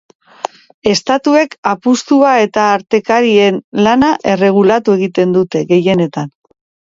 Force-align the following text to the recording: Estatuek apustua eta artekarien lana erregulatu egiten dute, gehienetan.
Estatuek 0.91 1.51
apustua 1.71 2.31
eta 2.45 2.63
artekarien 2.79 3.61
lana 3.89 4.09
erregulatu 4.37 4.97
egiten 5.01 5.37
dute, 5.39 5.65
gehienetan. 5.75 6.35